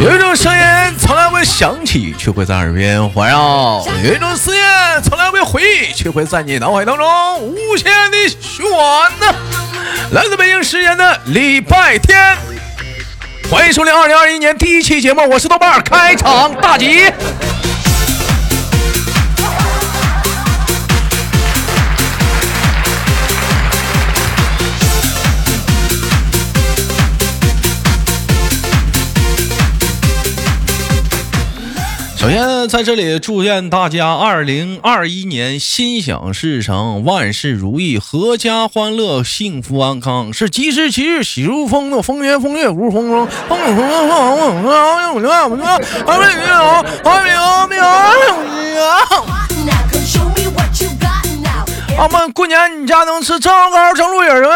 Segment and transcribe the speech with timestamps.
[0.00, 0.60] 有一种声音
[0.98, 4.64] 从来未响起，却会在耳边环绕；有一种思念
[5.04, 9.32] 从来未回忆，却会在你脑海当中无限的循环呢。
[10.10, 12.36] 来自北京时间的礼拜天，
[13.48, 17.04] 欢迎收听二零二一年第一期节目，我是豆瓣，开场大吉。
[32.22, 40.32] 首先，在这里祝愿大家二零二一年心想事成，万事如意，阖家欢乐，幸福安康。
[40.32, 43.26] 是吉时吉日喜如风，那风月风月如风声。
[43.26, 43.28] 啊！
[51.98, 54.54] 我们过年，你家能吃蒸糕、蒸鹿茸吗？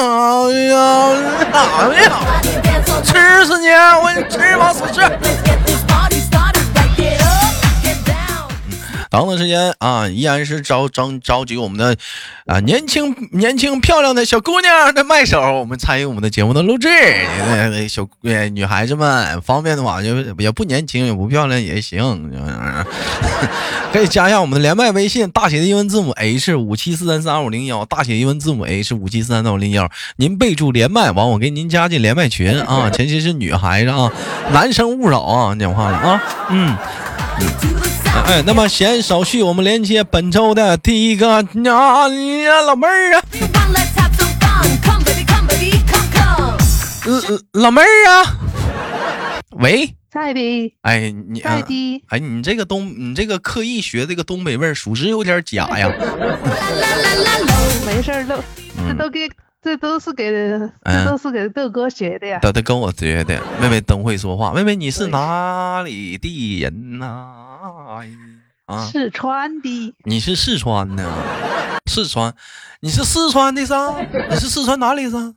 [0.00, 2.10] 啊呀！
[3.04, 3.68] 吃死你！
[3.68, 5.00] 我吃饱死吃。
[9.16, 11.96] 长的时间啊，依然是召召召集我们的
[12.44, 16.90] 啊年轻年轻漂亮的小姑娘的麦手，我们参与我们的节目的录制。
[17.88, 18.06] 小
[18.52, 22.30] 女孩子们方便的话，就也不年轻也不漂亮也行，
[23.90, 29.90] 可以加一下我们的连麦微信，大写的英文字母 H 五七四三三二五零幺，大写的英文字母 H 五七四三三五零幺。
[30.16, 32.90] 您备注连麦，完我给您加进连麦群啊。
[32.90, 34.12] 前期是女孩子啊，
[34.52, 36.76] 男生勿扰啊，讲话了啊，嗯。
[38.26, 41.42] 哎，那么闲少叙，我们连接本周的第一个啊，
[42.64, 43.22] 老妹儿啊，
[47.52, 48.34] 老妹儿啊，
[49.58, 55.88] 喂，在的，哎你，在的，哎你这个东，你这个刻意学这个东北味儿，属实有点假呀。
[57.86, 58.34] 没事儿，都
[58.88, 59.30] 这都给。
[59.66, 60.30] 这都是给，
[60.84, 62.38] 这都是给豆哥学的呀。
[62.40, 63.42] 豆豆跟我学的。
[63.60, 64.52] 妹妹真会说话。
[64.52, 68.04] 妹妹，你是哪里的人呐？
[68.66, 69.92] 啊，四川的。
[70.04, 71.04] 你是四川的？
[71.90, 72.32] 四川？
[72.78, 74.06] 你是四川的噻？
[74.30, 75.34] 你是四川哪里噻？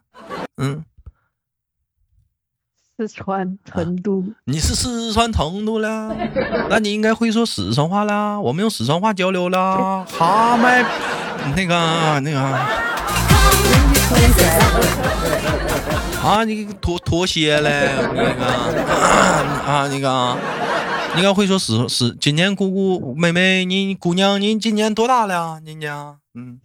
[0.58, 0.86] 嗯，
[2.96, 4.24] 四川成都。
[4.44, 6.16] 你是四川成都了？
[6.70, 8.40] 那你应该会说四川话啦。
[8.40, 10.06] 我们用四川话交流啦。
[10.08, 10.86] 哈麦，
[11.56, 12.89] 那个那个。
[16.22, 17.90] 啊，你脱脱鞋嘞？
[18.14, 18.46] 那个
[19.66, 20.38] 啊，那个，
[21.16, 22.16] 你该会说是是。
[22.20, 25.60] 今年姑姑妹妹，您姑娘，您今年多大了？
[25.62, 26.60] 您家嗯，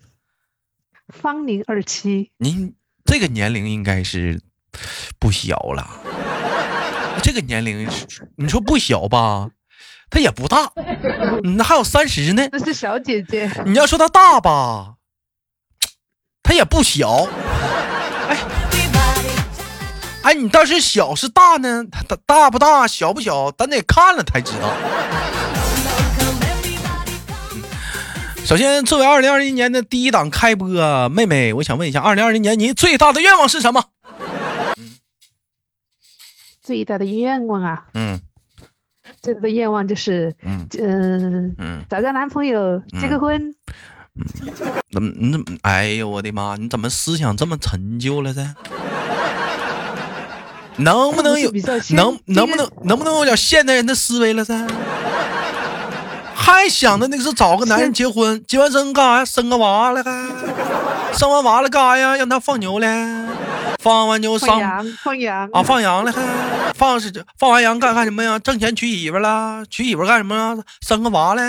[1.09, 2.31] 芳龄二七。
[2.39, 2.75] 您
[3.05, 4.41] 这个年龄应该是
[5.19, 5.89] 不小了。
[7.23, 7.89] 这个年龄，
[8.37, 9.49] 你说不小吧？
[10.11, 10.73] 她也不大，
[11.57, 12.47] 那还有三十呢。
[12.53, 13.51] 那是小姐姐。
[13.65, 14.94] 你要说她大吧？
[16.45, 17.27] 他也不小，
[18.29, 18.37] 哎，
[20.23, 21.83] 哎，你倒是小是大呢？
[22.07, 24.71] 大大不大，小不小，咱得看了才知道。
[28.45, 30.69] 首先，作为二零二一年的第一档开播，
[31.09, 33.83] 妹妹，我想问一下，二零二零年您最大的愿望是什么？
[36.63, 37.87] 最大的愿望啊？
[37.95, 38.21] 嗯，
[39.23, 40.69] 最大的愿望就是，嗯
[41.57, 43.55] 嗯，找个男朋友，结个婚。
[44.93, 45.11] 怎么？
[45.17, 45.45] 你怎么？
[45.63, 46.57] 哎呦我的妈！
[46.57, 48.55] 你怎么思想这么陈旧了噻？
[50.79, 51.51] 能不能有？
[51.91, 54.67] 能能不能能不能有点现代人的思维了噻？
[56.35, 59.25] 还想着那个是找个男人结婚，结完婚干啥呀？
[59.25, 60.29] 生个娃了还？
[61.13, 62.17] 生完娃了干啥呀？
[62.17, 62.87] 让他放牛了。
[63.85, 64.49] 放完牛上
[65.03, 66.23] 放羊啊，放羊了还
[66.75, 68.39] 放是放完羊干干什么呀？
[68.39, 70.57] 挣钱娶媳妇了，娶媳妇干什么？
[70.81, 71.43] 生个娃了？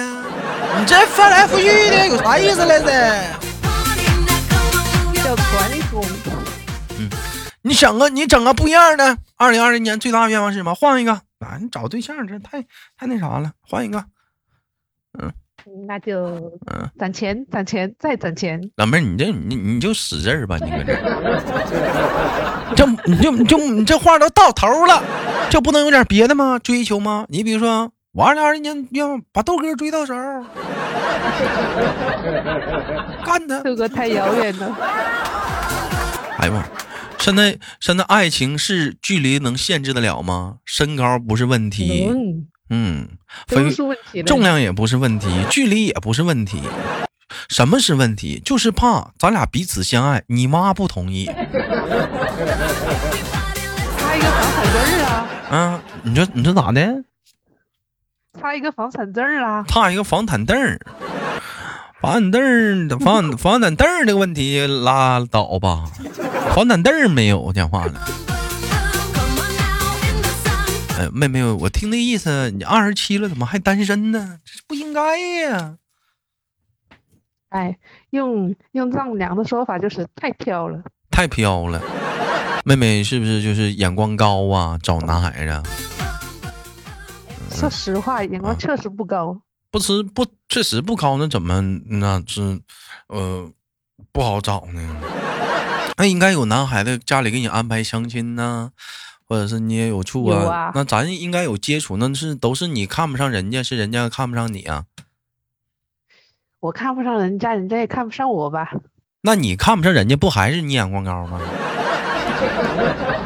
[0.77, 3.23] 你这翻来覆去的有啥意思来着？
[5.23, 6.03] 叫传统。
[6.99, 7.09] 嗯，
[7.61, 9.17] 你想个你整个不一样的。
[9.37, 10.75] 二零二零年最大的愿望是什么？
[10.75, 11.57] 换一个啊！
[11.61, 12.61] 你找对象这太
[12.97, 14.03] 太那啥了，换一个。
[15.67, 15.85] 嗯。
[15.87, 16.25] 那就
[16.73, 18.61] 嗯，攒钱，攒钱，再攒钱。
[18.77, 20.95] 老妹儿，你这你你就使劲儿吧，你搁这，
[22.75, 25.01] 这你就你就你这话都到头了，
[25.49, 26.59] 就不能有点别的吗？
[26.59, 27.25] 追求吗？
[27.29, 30.13] 你比如说，我二零二一年要把豆哥追到手，
[33.25, 33.59] 干他！
[33.61, 34.75] 豆哥太遥远了。
[36.37, 36.65] 哎呀妈
[37.17, 40.57] 现在现在爱情是距离能限制得了吗？
[40.65, 42.07] 身高不是问题。
[42.09, 42.47] 嗯，
[44.25, 46.61] 重量也不是问题，距离也不是问题，
[47.49, 48.41] 什么是问题？
[48.43, 51.25] 就是怕咱俩彼此相爱，你妈不同意。
[53.97, 55.27] 差一个房产证啊！
[55.49, 57.03] 啊，你说你说咋的？
[58.39, 59.63] 差一个房产证啊！
[59.67, 60.79] 差一个房产证
[62.01, 65.85] 房板凳房房产证这个问题拉倒吧，
[66.53, 67.93] 房板凳没有讲话了。
[70.97, 74.39] 哎，妹妹，我听那意思，你二十七了，怎么还单身呢？
[74.45, 75.77] 这不应该呀。
[77.49, 77.77] 哎，
[78.11, 80.81] 用用丈母娘的说法就是太飘了，
[81.11, 81.81] 太飘了。
[82.63, 84.79] 妹妹是不是就是眼光高啊？
[84.81, 85.63] 找男孩子？
[87.51, 89.41] 说实话，眼光确实不高。
[89.69, 92.61] 不吃不确实不高，那怎么那是
[93.07, 93.51] 呃
[94.13, 94.95] 不好找呢？
[95.97, 98.71] 那应该有男孩子家里给你安排相亲呢。
[99.27, 100.71] 或者是你也有处啊？
[100.75, 104.85] 那咱应该有接触，那是都是你看不上人家，是人家看不上你啊？
[106.59, 108.71] 我看不上人家，人家也看不上我吧？
[109.21, 111.41] 那你看不上人家，不还是你眼光高吗？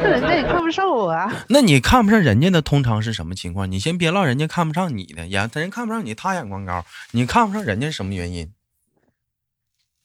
[0.02, 1.30] 那人家也看不上我啊？
[1.48, 3.70] 那你看不上人家的通常是什么情况？
[3.70, 8.50] 你先别唠人家看不上你的，眼人看不上你，他眼光高，你看不上人家是什么原因？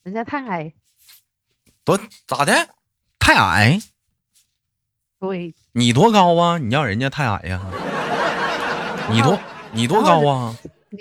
[0.02, 0.72] 人家太矮。
[1.84, 2.68] 多咋的？
[3.18, 3.80] 太矮？
[5.20, 5.54] 对。
[5.72, 6.58] 你多高啊？
[6.58, 7.60] 你让人家太矮呀？
[9.10, 9.38] 你多
[9.72, 10.56] 你多高啊？
[10.90, 10.98] 你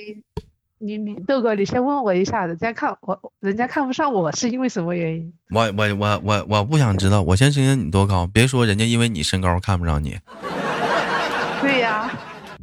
[0.78, 5.34] 你你豆哥，你先问我一下，人家看我，人家看不上我是因为什么原因？
[5.52, 10.18] 我我我我我不想知道，我先听听你多高，别说人家因为你身高看不上你。
[11.62, 12.12] 对呀。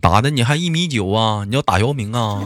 [0.00, 1.44] 打的你还一米九啊？
[1.48, 2.44] 你要打姚明啊？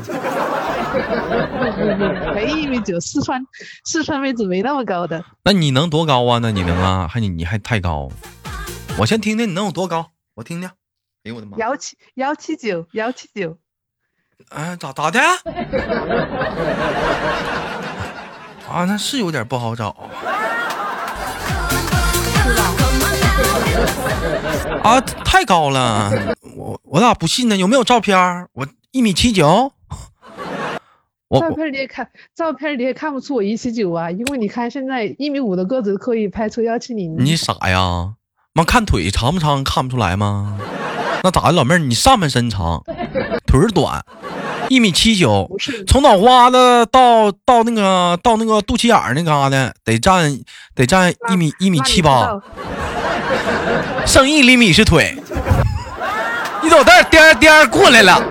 [2.35, 3.43] 没一米九，四川
[3.85, 5.25] 四川妹子没那么高的。
[5.43, 6.39] 那你能多高啊？
[6.41, 7.09] 那你能啊？
[7.11, 8.09] 还你你还太高。
[8.99, 10.69] 我先听听你能有多高，我听听。
[10.69, 10.73] 哎
[11.25, 11.59] 呦我的妈！
[11.59, 13.59] 幺七幺七九幺七九。
[14.49, 15.21] 哎，咋咋的？
[18.67, 19.89] 啊，那是有点不好找。
[24.83, 26.11] 啊，太高了，
[26.57, 27.57] 我我咋不信呢？
[27.59, 28.49] 有没有照片？
[28.55, 29.73] 我一米七九。
[31.29, 37.15] 照片你也看，照片你也看不出我一七九啊，因为你看现在一米五的个子可以拍出幺七零。
[37.19, 38.15] 你傻呀？
[38.57, 40.57] 妈看腿长不长看不出来吗？
[41.23, 42.83] 那咋的，老妹儿你上半身长，
[43.47, 44.03] 腿儿短，
[44.71, 45.47] 一米七九，
[45.87, 50.39] 从脑瓜子到到那个到那个肚脐眼儿那嘎达得占
[50.75, 52.41] 得占一米一米七八，
[54.07, 55.15] 剩一厘米是腿。
[56.63, 58.25] 你走这颠颠过来了。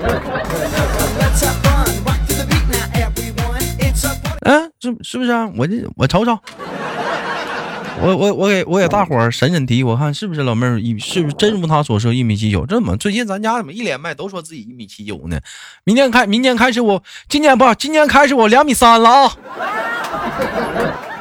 [4.41, 5.47] 嗯，是是不是啊？
[5.55, 6.35] 我这我瞅瞅。
[8.03, 12.65] 我我我给我给大伙儿审审题，我看是不是老妹儿一是不是真如他所说一米七九？
[12.65, 15.39] 这怎么最近咱家怎么一连麦都说自己一米七九呢？
[15.85, 19.37] 明年开明年开始我今年不今年开始我两米三了啊！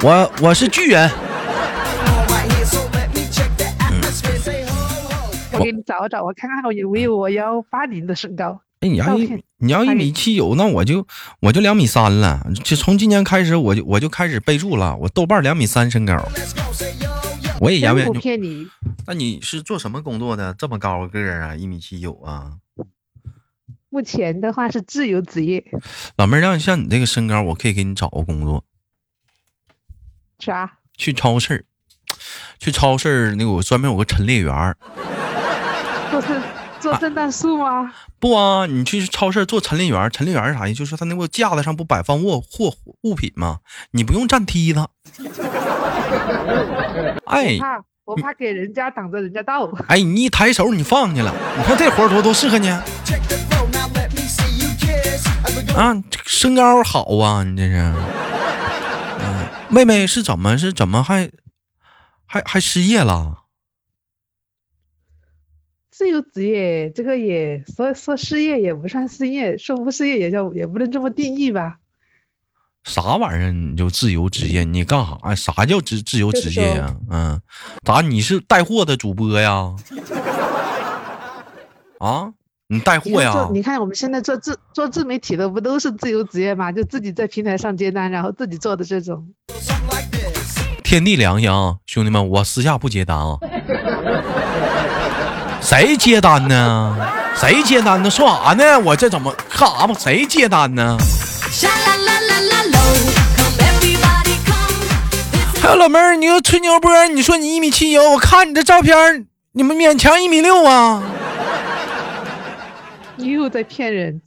[0.03, 1.09] 我我是巨人。
[5.53, 8.61] 我给你找找，我看看我有没有我幺八零的身高。
[8.89, 11.07] 你要一你要一米七九，那我就
[11.41, 12.47] 我就两米三了。
[12.63, 14.97] 就从今年开始，我就我就开始备注了。
[14.97, 16.17] 我豆瓣两米三身高，
[17.61, 18.67] 我也言不骗你。
[19.07, 20.55] 那你是做什么工作的？
[20.55, 22.53] 这么高个儿啊，一米七九啊？
[23.91, 25.65] 目前的话是自由职业。
[26.17, 28.65] 老妹儿，让像你这个身高，我可以给你找个工作。
[30.39, 30.79] 啥？
[30.97, 31.65] 去超市，
[32.59, 34.77] 去超市那个我专门有个陈列员。
[36.11, 36.41] 做是。
[36.85, 37.91] 做圣诞树吗？
[38.21, 40.11] 不啊，你去超市做陈列员。
[40.11, 40.81] 陈列员是啥意思？
[40.81, 43.61] 就是他那个架子上不摆放货货物品吗？
[43.93, 44.87] 你不用站梯子。
[47.25, 49.67] 哎，怕我怕给人家挡着人家道。
[49.89, 51.35] 哎，你一抬手你放去了。
[51.57, 52.69] 你看这活多多适合你。
[52.69, 52.85] 啊，
[56.27, 57.95] 身高好啊，你这是。
[59.21, 61.31] 嗯，妹妹是怎么是怎么还
[62.27, 63.44] 还还失业了？
[65.97, 71.77] 自由职业，这个也说说失业也不算失业，说不失业也叫也不能这么定义吧？
[72.83, 73.53] 啥玩意儿？
[73.53, 74.65] 你就自由职业？
[74.65, 75.37] 你干啥？
[75.37, 76.97] 啥叫自自由职业呀？
[77.09, 77.41] 嗯，
[77.85, 78.01] 咋？
[78.01, 79.73] 你是带货的主播呀？
[82.01, 82.33] 啊？
[82.67, 83.49] 你带货呀？
[83.53, 86.73] 你看我们现在做自做自媒体的不都是自由职业吗？
[86.73, 89.33] 就自己在平台上接单，然后自己做的这种。
[90.83, 93.39] 天地良心啊，兄弟们，我私下不接单啊。
[95.65, 96.95] 谁接单呢？
[97.35, 98.11] 谁接单呢？
[98.11, 98.79] 说啥呢？
[98.81, 99.97] 我这怎么干啥嘛？
[99.99, 100.99] 谁接单呢？
[105.63, 107.07] 还有老妹儿，你又吹牛波？
[107.09, 111.03] 你说你一米七九，我看你这照片，你们勉强一米六啊？
[113.17, 114.21] 你又在骗人？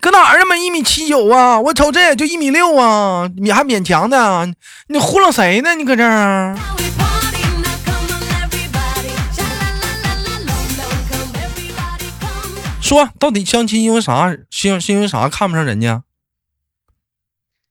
[0.00, 0.44] 搁哪儿啊？
[0.44, 1.58] 嘛一米七九啊？
[1.58, 4.48] 我瞅这也就一米六啊，你还勉强的？
[4.86, 5.74] 你糊弄谁呢？
[5.74, 6.54] 你搁这儿？
[12.84, 14.36] 说到底相亲因为啥？
[14.50, 16.02] 是是因为啥看不上人家？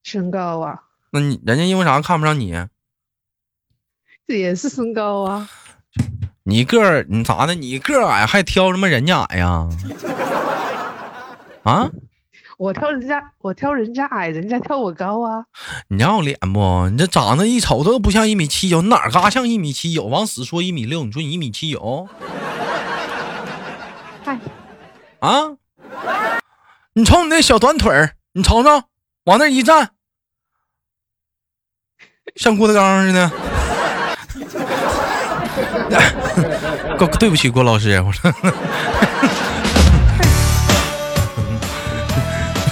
[0.02, 0.86] 身高啊？
[1.12, 2.52] 那你人家因为啥看不上你？
[4.28, 5.48] 这也是身高啊。
[6.46, 7.54] 你个儿你咋的？
[7.54, 9.70] 你个矮还挑什么人家矮呀？
[11.62, 11.92] 啊？
[12.58, 15.46] 我挑人家，我挑人家矮，人家挑我高啊！
[15.90, 16.90] 你要脸不？
[16.90, 20.06] 你这长得一瞅都不像一米七九，哪嘎像一米七九？
[20.06, 22.10] 往死说一米六，你说你一米七九？
[25.24, 25.56] 啊？
[26.96, 28.84] 你瞅你那小短腿儿，你瞅瞅，
[29.24, 29.92] 往那一站，
[32.36, 33.32] 像郭德纲似的。
[37.00, 38.30] 郭，对不起，郭老师，我说。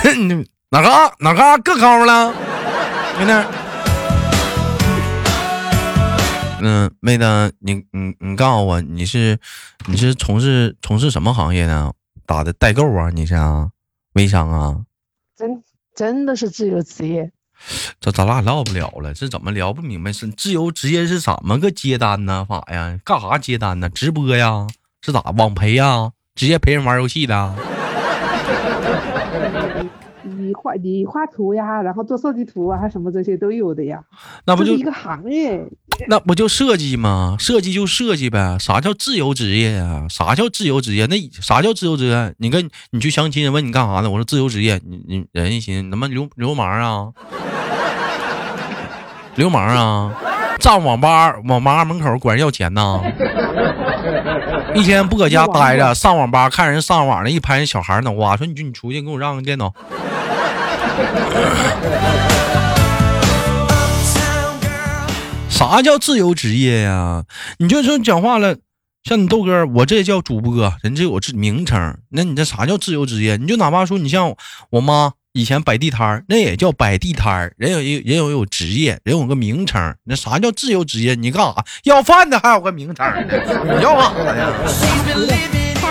[0.13, 2.33] 你哪嘎哪嘎个高了，
[3.17, 3.45] 妹子？
[6.59, 9.39] 嗯，妹子，你你你告诉我，你是
[9.85, 11.93] 你是从事从事什么行业的？
[12.25, 13.09] 打的代购啊？
[13.09, 13.69] 你是啊？
[14.13, 14.81] 微商啊？
[15.37, 15.63] 真
[15.95, 17.31] 真的是自由职业？
[17.99, 20.11] 这咱俩唠不了了，这怎么聊不明白？
[20.11, 22.45] 是自由职业是怎么个接单呢？
[22.47, 22.99] 法呀？
[23.05, 23.89] 干啥接单呢？
[23.89, 24.67] 直播呀？
[25.01, 26.11] 是咋网陪呀？
[26.35, 27.55] 直接陪人玩游戏的？
[30.51, 34.03] 你画你画图呀，然后做设计图啊，什么这些都有的呀。
[34.45, 35.65] 那不就一个行业？
[36.09, 37.37] 那不就设计吗？
[37.39, 38.57] 设计就设计呗。
[38.59, 40.05] 啥叫自由职业呀？
[40.09, 41.05] 啥叫自由职业？
[41.05, 42.35] 那啥叫自由职业？
[42.37, 44.09] 你跟你去相亲，问你干啥呢？
[44.09, 44.81] 我说自由职业。
[44.85, 47.13] 你你人一寻，他妈流流氓啊！
[49.35, 50.13] 流氓啊！
[50.59, 53.01] 站网吧网吧门口管人要钱呢。
[54.75, 59.73] 一天不搁家待着，上网吧看人上网呢，一拍人小孩脑瓜，说你就你出去给我让个电脑。
[65.49, 67.23] 啥叫自由职业呀？
[67.59, 68.55] 你就说讲话了，
[69.03, 71.97] 像你豆哥，我这叫主播，人这有这名称。
[72.09, 73.37] 那你这啥叫自由职业？
[73.37, 74.35] 你就哪怕说你像
[74.71, 79.95] 我妈以前摆地摊那也叫摆地摊人有一人有有职业，人有个名称。
[80.05, 81.13] 那啥叫自由职业？
[81.13, 83.23] 你干啥要饭的还有个名称呢？
[83.77, 84.51] 你要啥呀？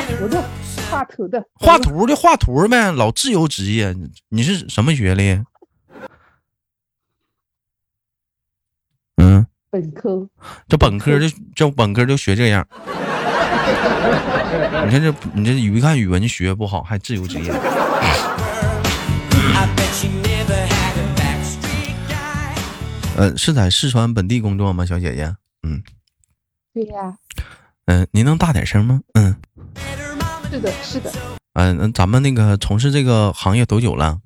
[0.00, 0.45] 画图的，
[0.88, 3.95] 画图的，画图的画图呗，老自由职业。
[4.30, 5.38] 你是什么学历？
[9.16, 10.26] 嗯，本科。
[10.66, 12.66] 这本科就这本科就学这样。
[14.87, 17.52] 你看这你这语一看语文学不好，还自由职业。
[23.16, 25.37] 呃，是在四川本地工作吗，小姐姐？
[25.62, 25.83] 嗯，
[26.73, 27.19] 对呀。
[27.85, 29.00] 嗯，您能大点声吗？
[29.14, 29.37] 嗯，
[30.50, 31.12] 是的，是的。
[31.52, 34.20] 嗯，那咱们那个从事这个行业多久了？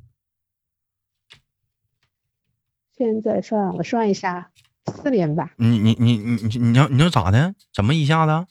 [2.96, 4.50] 现在算我算一下，
[4.86, 5.50] 四年吧。
[5.56, 7.54] 你你你你你你要你要咋的？
[7.74, 8.46] 怎么一下子？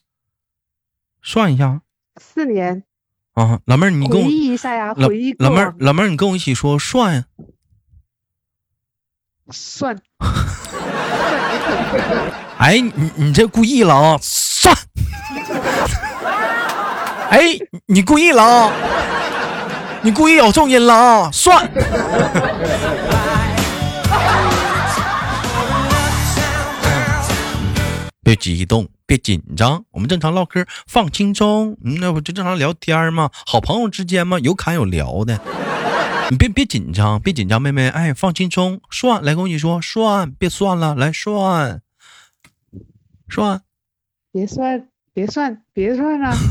[1.22, 1.82] 算一下。
[2.22, 2.84] 四年。
[3.34, 5.34] 啊，老妹儿，你跟我回忆一下呀，老回忆。
[5.40, 7.26] 老妹儿，老妹儿，你跟我一起说算。
[9.50, 10.00] 算。
[12.58, 14.20] 哎，你你这故意了啊！
[14.22, 14.76] 算。
[17.30, 18.72] 哎，你故意了啊！
[20.02, 21.30] 你故意有重音了啊！
[21.32, 21.70] 算。
[28.24, 31.78] 别激动，别紧张，我们正常唠嗑，放轻松。
[31.84, 33.30] 嗯，那不就正常聊天吗？
[33.46, 35.40] 好朋友之间嘛，有侃有聊的。
[36.30, 41.82] 你别别紧张，别紧张，妹妹，哎，放轻松，算，来跟我一起说，算，别算了，来算，
[43.30, 43.62] 算，
[44.32, 46.36] 别算，别算，别算了。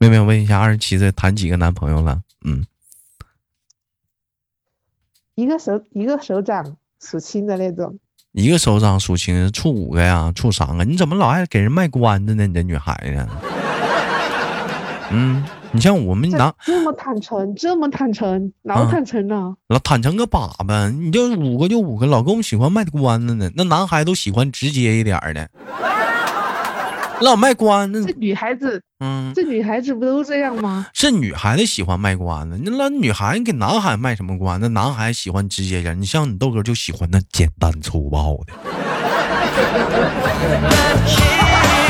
[0.00, 2.20] 妹妹，我问一下，二十七岁谈几个男朋友了？
[2.44, 2.66] 嗯。
[5.36, 7.96] 一个手一个手掌数清的那种，
[8.32, 10.84] 一个手掌数清，处五个呀，处三个？
[10.84, 12.44] 你怎么老爱给人卖关子呢？
[12.44, 13.24] 你这女孩子，
[15.12, 23.50] 嗯，你像我们男这么坦诚，这么坦诚，老坦诚了，老坦诚个粑粑，你就五个就五个，老跟我们喜欢卖关子呢。
[23.54, 25.48] 那男孩都喜欢直接一点的。
[27.20, 30.86] 老卖关子，这女孩子，嗯，这女孩子不都这样吗？
[30.94, 34.60] 是女孩子喜欢卖关子，那那女孩子给男孩卖什么关？
[34.60, 38.54] 子男孩喜欢直接点，你像你豆哥就喜欢那简单粗暴的。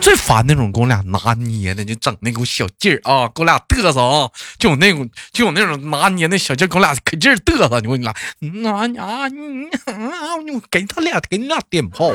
[0.00, 8.12] 最烦那种给我俩拿捏的，就整那股小劲儿啊，给我俩嘚瑟啊，就有那种就有那种拿捏那小劲儿，给我俩可劲儿嘚瑟，你我你俩，
[8.72, 12.12] 啊啊你啊，我给他俩给你俩点炮。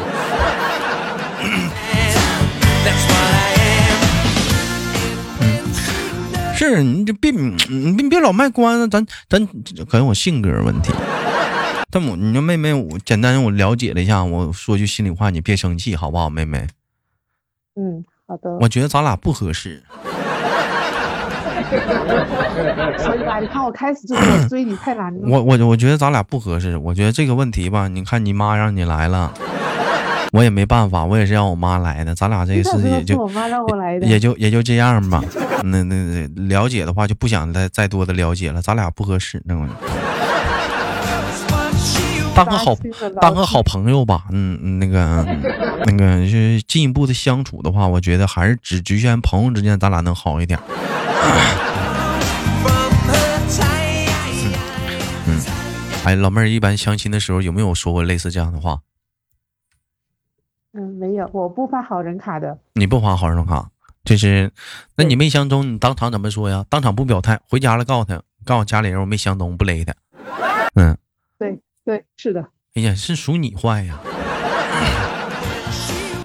[6.55, 9.45] 是你这别你别别老卖关子，咱咱
[9.87, 10.91] 可能我性格问题。
[11.91, 16.65] 但我，你说妹妹，我简单我了解了一下，我说句心里话，你别生气好不好，妹妹？
[17.75, 18.57] 嗯，好的。
[18.61, 19.81] 我觉得咱俩不合适。
[22.99, 25.21] 所以吧，你看我开始就是追你太难了。
[25.27, 26.77] 我我我觉得咱俩不合适。
[26.77, 29.33] 我觉得这个问题吧，你看你妈让你来了，
[30.31, 32.13] 我也没办法，我也是让我妈来的。
[32.13, 35.23] 咱俩这个事情也就我妈让我来的，也就也就这样吧。
[35.63, 38.61] 那那了解的话，就不想再再多的了解了。
[38.61, 39.67] 咱俩不合适，那我。
[42.35, 42.75] 当个好
[43.21, 45.23] 当个好朋友吧，嗯，那个
[45.85, 50.59] 那个是进一步的相处的话，我觉得还是只局限朋友之间，咱俩能好一点。
[55.27, 55.39] 嗯，
[56.05, 58.79] 哎，老妹儿，一般相亲的时候有没有说过类似这样的话？
[60.73, 62.57] 嗯，没有，我不发好人卡的。
[62.73, 63.69] 你不发好人卡，
[64.03, 64.51] 就是，
[64.97, 66.65] 那你没相中，你当场怎么说呀？
[66.67, 69.93] 当场不表态，回家了告诉他，告诉家里人我没相中，不勒他。
[70.73, 70.97] 嗯。
[71.37, 71.59] 对，
[72.17, 72.49] 是的。
[72.75, 73.99] 哎呀，是属你坏呀！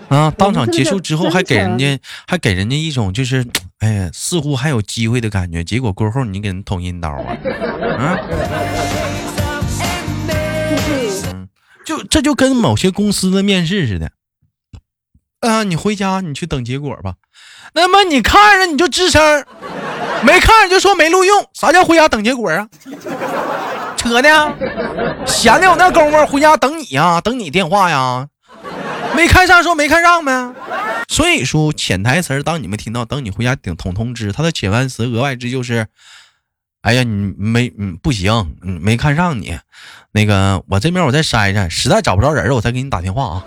[0.09, 3.47] 啊，当场结束之后还给人家，还给人家一种就是，
[3.81, 5.63] 哎呀，似乎还有机会的感觉。
[5.63, 7.37] 结果过后你给人捅阴刀啊！
[7.99, 8.17] 啊！
[11.35, 11.49] 嗯，
[11.85, 14.13] 就这就跟某些公司的面试似的。
[15.41, 17.17] 啊，你回家你去等结果吧。
[17.73, 19.45] 那么你看着你就吱声，
[20.23, 21.47] 没看着就说没录用。
[21.53, 22.69] 啥叫回家等结果啊？
[23.97, 24.55] 扯呢，
[25.27, 28.27] 闲的有那功夫回家等你呀，等你电话呀。
[29.15, 30.53] 没看上说没看上呗。
[31.09, 35.87] 所以说潜台词，当你们听到等你回家等通通知，他的潜台词额外之就是，
[36.83, 39.59] 哎呀你没嗯不行嗯，没看上你，
[40.13, 43.45] 那个我这边我再筛筛，实在找不着人我再给你打电话啊。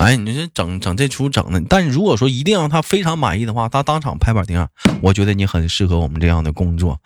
[0.00, 4.66] 哎，你这整整这出整的，但如果说一定让他非常满意的话，他当场拍板定，
[5.02, 6.98] 我觉得你很适合我们这样的工作。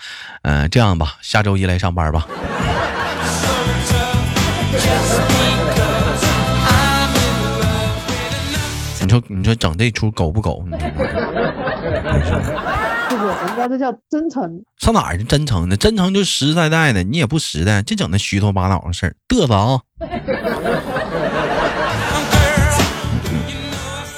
[0.43, 2.25] 嗯，这样吧，下周一来上班吧。
[9.03, 10.65] 你说，你说整这出狗不狗？
[10.71, 10.89] 你说，
[13.09, 14.63] 不是，人家这叫真诚。
[14.79, 15.77] 上哪儿去真诚呢？
[15.77, 19.81] 真诚就实实在在的，你也不实在，净整那虚头巴脑的事儿，嘚瑟啊！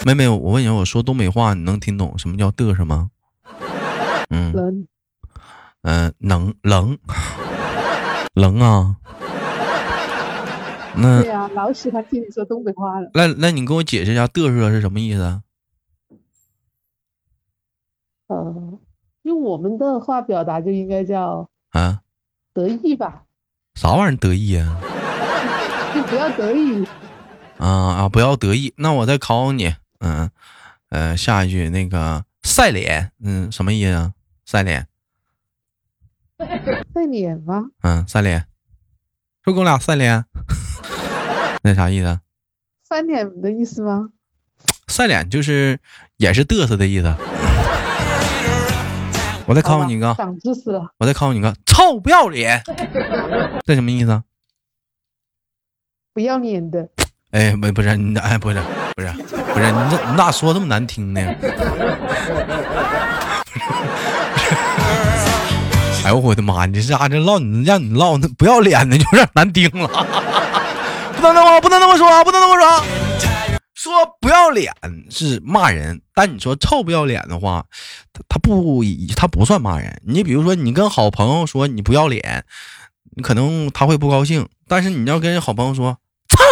[0.06, 3.10] 妹妹，我问你，我说东北话你能听懂什么叫嘚瑟吗？
[4.30, 4.86] 嗯，能，
[5.82, 6.96] 嗯，能能
[8.34, 8.98] 能啊。
[10.94, 13.10] 那对呀，老喜欢听你说东北话了。
[13.14, 15.42] 那那你给我解释一下嘚瑟是什么意思？
[18.28, 18.78] 呃，
[19.22, 22.02] 用我们的话表达就应该叫啊，
[22.54, 23.24] 得意吧？
[23.74, 24.78] 啥玩意儿得意啊？
[25.92, 26.86] 就 不要得意。
[27.58, 28.08] 啊啊！
[28.08, 28.72] 不要得意。
[28.76, 29.74] 那我再考考你。
[30.06, 30.30] 嗯，
[30.90, 34.12] 呃，下一句那个晒脸，嗯，什么意思啊？
[34.44, 34.86] 晒脸，
[36.38, 37.64] 晒脸吗？
[37.82, 38.46] 嗯，晒脸，
[39.42, 40.24] 说跟我俩晒脸，
[41.62, 42.20] 那啥意思？
[42.88, 44.10] 晒脸的意思吗？
[44.86, 45.80] 晒脸就是
[46.18, 47.12] 也是嘚瑟的意思。
[49.48, 50.92] 我再考考你一个，长知识了。
[50.98, 52.62] 我再考考你一个，臭不要脸，
[53.64, 54.22] 这什么意思？
[56.12, 56.88] 不要脸的。
[57.32, 58.62] 哎，不，不是你，哎，不是，
[58.96, 61.20] 不是，不是你这，你咋说这么难听呢？
[66.02, 66.64] 哎呦我的妈！
[66.64, 69.86] 你这家这唠你让你唠那不要脸的，就有点难听了。
[71.14, 72.82] 不能那么，不能那么说啊，不能那么说。
[73.74, 74.72] 说不要脸
[75.10, 77.66] 是骂人，但你说臭不要脸的话，
[78.14, 78.82] 他他不
[79.14, 80.00] 他不算骂人。
[80.06, 82.46] 你比如说，你跟好朋友说你不要脸，
[83.14, 84.48] 你可能他会不高兴。
[84.66, 85.98] 但是你要跟好朋友说。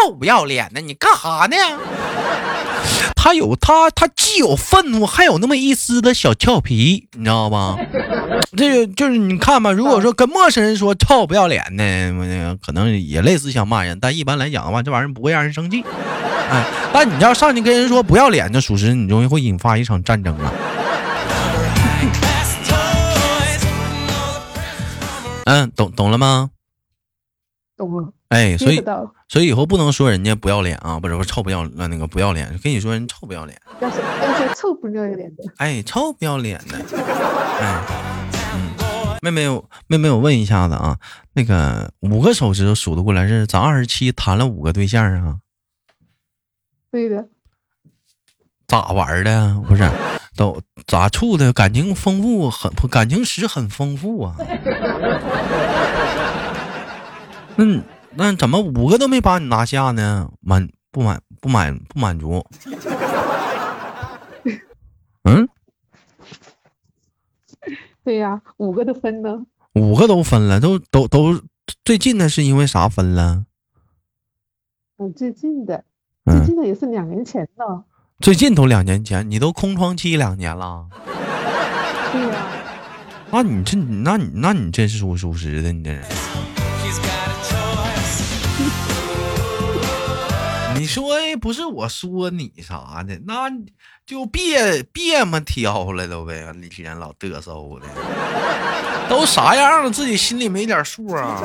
[0.04, 1.56] 臭不要脸的，你干哈呢？
[3.16, 7.78] 他有他，他既有愤怒，还有那么一丝的小俏皮，你知道吗？
[8.54, 15.82] 这个就是你看吧，如果说跟陌生人说臭不要脸的，可能也类似像骂人，但一般来讲的话，这玩意儿不会让人生气。
[16.50, 16.62] 哎，
[16.92, 20.52] 但你要上去跟人说不要脸，那属实你容易会引发一场战争啊。
[25.46, 26.50] 嗯，懂懂了吗？
[27.76, 28.12] 懂了。
[28.28, 28.82] 哎，所以
[29.28, 36.78] 所以以后不能说人家不要脸啊，不是说臭不要那那个不要脸，跟你说人臭不要脸，要说要说臭不要脸的，哎，臭不要脸的，
[37.60, 37.82] 哎，
[38.54, 38.70] 嗯，
[39.22, 39.46] 妹妹
[39.86, 40.98] 妹妹，我问一下子啊，
[41.32, 45.36] 那个五个手指头数得过来是咱二十七谈了五个对象啊？
[46.90, 47.28] 对的，
[48.66, 49.60] 咋玩的？
[49.68, 49.88] 不是，
[50.36, 51.52] 都咋处的？
[51.52, 54.36] 感情丰富，很感情史很丰富啊。
[57.56, 57.82] 嗯。
[58.16, 60.30] 那怎么五个都没把你拿下呢？
[60.40, 62.46] 满不满不满不满足？
[65.24, 65.48] 嗯？
[68.04, 69.44] 对呀，五个都分了。
[69.72, 71.42] 五个都分了，都都都
[71.84, 73.46] 最近的是因为啥分了？
[74.98, 75.82] 嗯，最近的，
[76.24, 77.82] 最近的也是两年前的。
[78.20, 80.86] 最近都两年前，你都空窗期两年了。
[82.12, 82.46] 对呀。
[83.32, 86.04] 那你这，那你那你这是属属实的，你这人。
[90.76, 93.50] 你说不是我说你啥的，那
[94.06, 97.86] 就别别么挑了都呗，一天老嘚瑟的，
[99.08, 101.40] 都啥样了，自己心里没点数啊？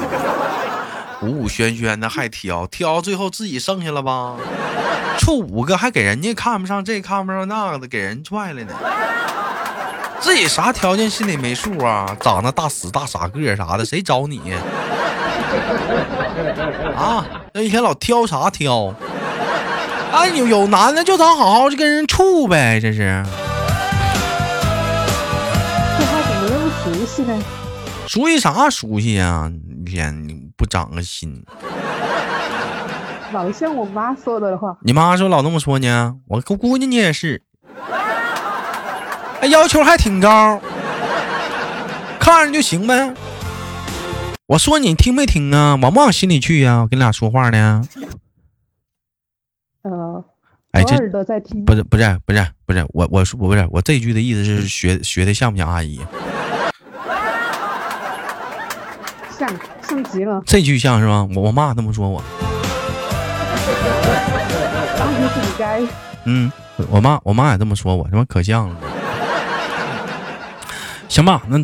[1.21, 4.35] 五五轩轩的还挑，挑最后自己剩下了吧？
[5.19, 8.73] 处五个还给人家看不上这看不上那个的，给人踹了呢。
[10.19, 12.17] 自己啥条件心里没数啊？
[12.19, 14.53] 长得大死大傻个啥的，谁找你？
[16.95, 18.93] 啊，那一天老挑啥挑？
[20.11, 23.23] 哎，有有男的就咱好好就跟人处呗，这是。
[25.97, 27.41] 这话怎么那么熟悉呢？
[28.07, 29.51] 熟悉啥熟悉呀？
[29.69, 31.43] 一天你不长个心。
[33.31, 34.75] 老像我妈说的话。
[34.81, 36.15] 你妈说老那么说呢？
[36.27, 37.43] 我我估计你也是。
[39.41, 40.59] 哎，要求还挺高，
[42.19, 43.13] 看着就行呗。
[44.47, 45.77] 我说你听没听啊？
[45.79, 46.79] 往不往心里去呀？
[46.79, 47.83] 我跟你俩说话呢。
[49.83, 50.23] 呃，
[50.71, 51.63] 哎，这在听。
[51.65, 55.99] 不是不是不是不是，我我说我不是我这句的意思是学学的像不像阿姨？
[59.37, 59.49] 像
[59.81, 60.43] 像极了。
[60.45, 61.27] 这句像是吗？
[61.35, 62.21] 我我妈这么说我。
[64.99, 65.81] 阿姨自己该。
[66.25, 66.51] 嗯，
[66.89, 68.75] 我妈我妈也这么说我，他妈可像了。
[71.09, 71.57] 行吧，那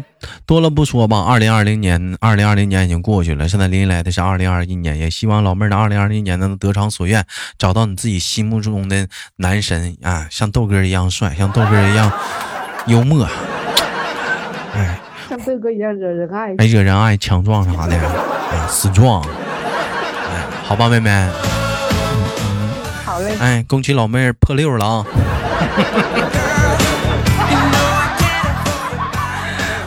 [0.48, 1.24] 多了不说吧。
[1.24, 4.98] 二零二零年，二零二零年已经过去了，现在临来的是二零二一年。
[4.98, 7.24] 也希望老妹儿的二零二零年能得偿所愿，
[7.60, 12.12] 找到你自己心目中的男神啊，像豆哥一样帅，像豆哥一样
[12.88, 13.24] 幽默，
[14.74, 21.30] 哎，像豆哥一样惹人爱，哎，惹人爱，强壮啥的，哎，死壮，哎，好吧，妹妹，
[23.06, 25.06] 好嘞，哎，恭喜老妹儿破六了啊。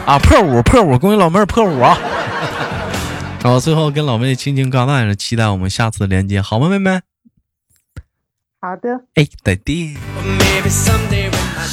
[0.09, 1.95] 啊破五破五，恭喜老妹儿破五啊！
[3.43, 6.99] 然后最后跟老妹轻轻告白了，期待我们下次连接，好吗，妹妹？
[8.59, 9.01] 好的。
[9.13, 9.95] 哎，再见。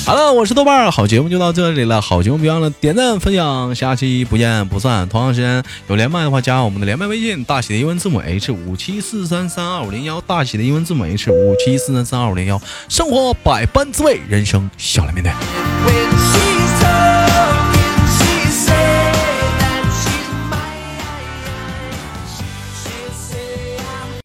[0.05, 5.09] 好了，我是豆瓣儿，好节目就到这里了，好节目别忘了点赞分享，下期不见不散。
[5.09, 12.61] 同样时间有连麦的话，加我们的连麦微信，大写的英文字母 H 五七四三三二五零幺，大写的英文字母 H 五七四三三二五零幺。
[12.91, 15.33] 生活百般滋味，人生笑来面对。